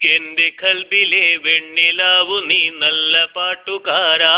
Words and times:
എന്റെ 0.00 0.52
കൽബിലെ 0.62 1.36
വെണ്ണിലാവു 1.36 2.40
നീ 2.40 2.70
നല്ല 2.70 3.24
പാട്ടുകാരാ. 3.24 4.36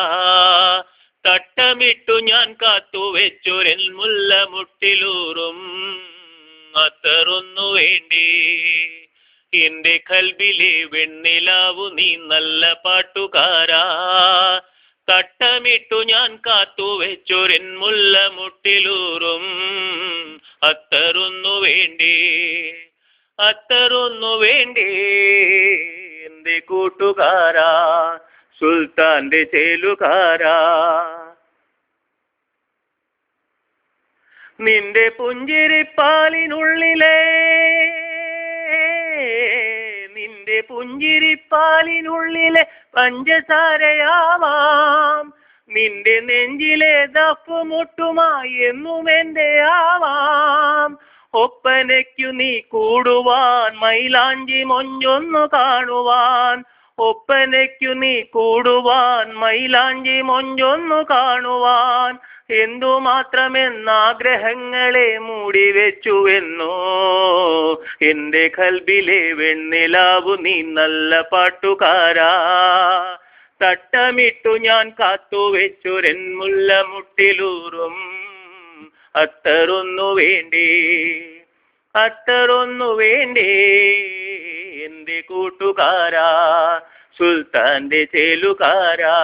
തട്ടമിട്ടു 1.27 2.21
ഞാൻ 2.21 2.57
കാത്തു 2.63 3.13
വെച്ചൊരെൽ 3.13 3.91
മുല്ല 3.91 4.47
മുട്ടിലൂറും 4.51 5.59
അത്തറൊന്നു 6.77 7.73
വേണ്ടി. 7.73 8.27
എന്റെ 9.53 10.01
കൽബിലെ 10.11 10.85
വെണ്ണിലാവു 10.85 11.89
നീ 11.89 12.17
നല്ല 12.17 12.73
പാട്ടുകാരാ. 12.73 13.85
തട്ടമിട്ടു 15.09 16.03
ഞാൻ 16.03 16.37
കാത്തു 16.47 16.99
വെച്ചൊരെൻ 16.99 17.79
മുല്ല 17.79 18.29
മുട്ടിലൂറും 18.29 19.47
അത്തറൊന്നു 20.63 21.61
വേണ്ടി. 21.61 22.17
അത്തറൊന്നു 23.41 24.39
വേണ്ടി? 24.39 25.09
എന്റെ 26.27 26.59
കൂട്ടുകാരാ 26.59 28.19
സുൽത്താന്റെ 28.61 29.43
ചേലുകാരാ. 29.43 30.59
നിന്റെ 34.61 35.09
പുഞ്ചിരിപ്പാലിനുള്ളിലെ 35.09 37.21
നിന്റെ 40.15 40.61
പുഞ്ചിരിപ്പാലിനുള്ളിലെ 40.61 42.67
പഞ്ചസാരയാവാം. 42.97 45.35
നിന്റെ 45.69 46.21
നെഞ്ചിലെ 46.21 47.07
ദഫുമുട്ടുമായി 47.07 48.53
എന്നും 48.53 49.11
എന്റെ 49.11 49.61
ആവാം. 49.61 50.90
ഒപ്പനയ്ക്കു 51.41 52.31
നീ 52.31 52.61
കൂടുവാൻ 52.61 53.77
മൈലാഞ്ചി 53.77 54.63
മൊഞ്ചൊന്നു 54.63 55.49
കാണുവാൻ. 55.53 56.65
ഒപ്പനയ്ക്കു 56.99 57.93
നീ 57.93 58.21
കൂടുവാൻ 58.21 59.37
മൈലാഞ്ചി 59.37 60.21
മൊഞ്ചൊന്നു 60.21 61.05
കാണുവാൻ. 61.11 62.19
എന്തുമാത്രമെന്നാഗ്രഹങ്ങളെ 62.51 65.19
മൂടി 65.19 65.73
വെച്ചുവെന്നോ 65.73 66.75
എന്റെ 68.03 68.51
കൽബിലെ 68.59 69.33
വെണ്ണിലാവു 69.33 70.37
നീ 70.41 70.63
നല്ല 70.63 71.21
പാട്ടുകാരാ. 71.21 72.37
തട്ടമിട്ടു 73.63 74.59
ഞാൻ 74.59 74.93
കാത്തു 75.01 75.51
വെച്ചൊരൻ 75.51 76.37
മുല്ല 76.37 76.85
മുട്ടിലൂറും. 76.89 78.10
അത്തറൊന്നു 79.17 80.15
വേണ്ടി? 80.15 80.67
അത്തറൊന്നു 81.95 82.95
വേണ്ടി? 82.95 83.51
എന്റെ 84.85 85.21
കൂട്ടുകാരാ 85.21 86.29
സുൽത്താന്റെ 87.19 88.05
ചേലുകാരാ. 88.05 89.17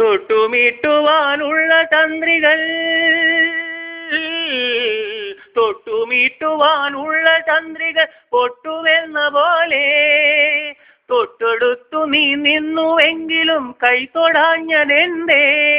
തൊട്ടുമീട്ടുവാനുള്ള 0.00 1.82
തന്ത്രികൾ 1.82 2.58
തൊട്ടുമീട്ടുവാനുള്ള 5.56 7.38
തന്ത്രികൾ 7.38 8.06
പൊട്ടുവെന്ന 8.30 9.28
പോലെ 9.28 9.86
തൊട്ടടുത്തു 11.10 12.04
നീ 12.04 12.34
നിന്നുവെങ്കിലും 12.34 13.76
കൈ 13.82 14.04
തൊടാഞ്ഞതെന്തേ? 14.04 15.71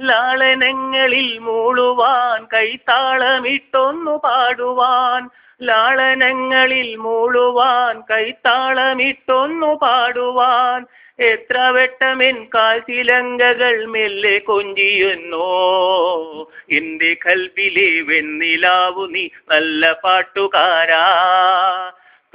ലാളനങ്ങളിൽ 0.00 1.38
മൂളുവാൻ 1.38 2.44
കൈത്താളമിട്ടൊന്നു 2.44 4.20
പാടുവാൻ. 4.24 5.30
ലാളനങ്ങളിൽ 5.62 6.96
മൂളുവാൻ 6.96 8.00
കൈത്താളമിട്ടൊന്നു 8.00 9.78
പാടുവാൻ. 9.82 10.86
എത്ര 11.18 11.58
വെട്ടമെൻ 11.58 12.46
കാൽശിലങ്കകൾ 12.54 13.86
മെല്ലെ 13.86 14.38
കൊഞ്ചിയെന്നോ. 14.38 15.50
എന്റെ 16.70 17.16
കൽവിലെ 17.26 18.02
വെണ്ണിലാവു 18.02 19.06
നീ 19.06 19.28
നല്ല 19.50 19.92
പാട്ടുകാരാ. 19.92 21.06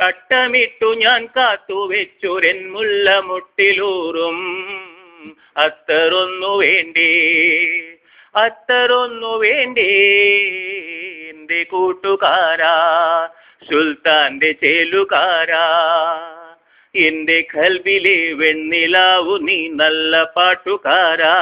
കട്ടമിട്ടു 0.05 0.93
ഞാൻ 0.93 1.25
കാത്തു 1.25 1.87
വെച്ചൊരൻ 1.87 2.71
മുല്ല 2.71 3.19
മുട്ടിലൂറും. 3.19 4.59
അത്തറൊന്നു 5.57 6.57
വേണ്ടി 6.57 7.11
അത്തരൊന്നു 8.35 9.37
വേണ്ടി 9.37 9.89
എന്റെ 11.29 11.63
കൂട്ടുകാരാ 11.63 12.75
സുൽത്താന്റെ 13.69 14.51
ചേലുകാരാ. 14.51 15.65
എന്റെ 16.95 17.45
കൽവിലെ 17.55 18.33
വെണ്ണിലാവു 18.33 19.37
നീ 19.37 19.67
നല്ല 19.67 20.23
പാട്ടുകാരാ. 20.23 21.35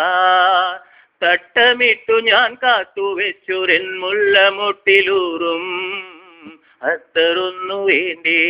തട്ടമിട്ടു 1.23 2.19
ഞാൻ 2.19 2.57
കാത്തു 2.63 3.15
വെച്ചു 3.15 3.65
മുല്ല 3.99 4.49
മുട്ടിലൂറും. 4.49 5.65
അത്തറൊന്നു 6.81 7.85
വേണ്ടി 7.85 8.41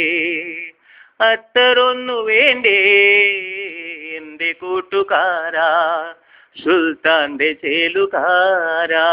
അത്തറൊന്നു 1.22 2.14
വേണ്ടേ? 2.14 2.78
എന്റെ 4.18 4.52
കൂട്ടുകാരാ 4.52 5.70
സുൽത്താന്റെ 6.64 7.54
ചേലുകാരാ. 7.54 9.08